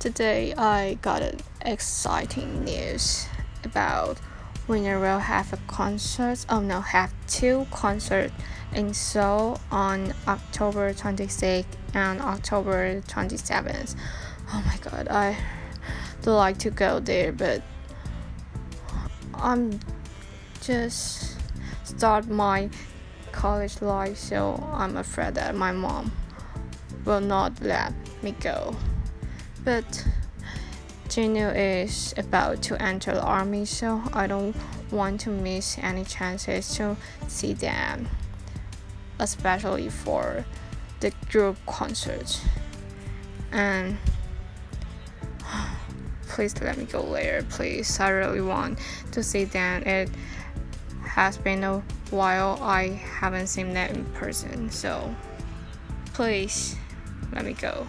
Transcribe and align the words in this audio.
Today 0.00 0.54
I 0.54 0.94
got 1.02 1.20
an 1.20 1.40
exciting 1.60 2.64
news 2.64 3.26
about 3.64 4.18
Winner 4.66 4.98
will 4.98 5.18
have 5.18 5.52
a 5.52 5.58
concert. 5.66 6.46
Oh 6.48 6.60
no, 6.60 6.80
have 6.80 7.12
two 7.26 7.66
concerts 7.70 8.32
in 8.72 8.94
Seoul 8.94 9.60
on 9.70 10.14
October 10.26 10.94
26th 10.94 11.66
and 11.92 12.22
October 12.22 13.02
27th. 13.02 13.94
Oh 14.54 14.62
my 14.66 14.78
god, 14.78 15.08
I 15.08 15.36
do 16.22 16.30
like 16.30 16.56
to 16.60 16.70
go 16.70 16.98
there, 16.98 17.30
but 17.30 17.62
I'm 19.34 19.80
just 20.62 21.36
start 21.84 22.26
my 22.26 22.70
college 23.32 23.82
life, 23.82 24.16
so 24.16 24.66
I'm 24.72 24.96
afraid 24.96 25.34
that 25.34 25.54
my 25.54 25.72
mom 25.72 26.10
will 27.04 27.20
not 27.20 27.60
let 27.60 27.92
me 28.22 28.34
go. 28.40 28.74
But 29.64 30.06
Jinu 31.08 31.54
is 31.54 32.14
about 32.16 32.62
to 32.62 32.80
enter 32.80 33.12
the 33.12 33.22
army, 33.22 33.64
so 33.64 34.02
I 34.12 34.26
don't 34.26 34.56
want 34.90 35.20
to 35.22 35.30
miss 35.30 35.76
any 35.78 36.04
chances 36.04 36.74
to 36.76 36.96
see 37.28 37.52
them, 37.52 38.08
especially 39.18 39.88
for 39.88 40.44
the 41.00 41.12
group 41.30 41.56
concert. 41.66 42.40
And 43.52 43.98
please 46.28 46.60
let 46.60 46.78
me 46.78 46.84
go 46.84 47.02
later, 47.02 47.44
please. 47.50 47.98
I 48.00 48.10
really 48.10 48.40
want 48.40 48.78
to 49.12 49.22
see 49.22 49.44
them. 49.44 49.82
It 49.82 50.10
has 51.04 51.36
been 51.36 51.64
a 51.64 51.82
while 52.10 52.58
I 52.62 52.88
haven't 52.88 53.48
seen 53.48 53.74
them 53.74 53.94
in 53.94 54.04
person, 54.12 54.70
so 54.70 55.14
please 56.12 56.76
let 57.32 57.44
me 57.44 57.52
go. 57.52 57.86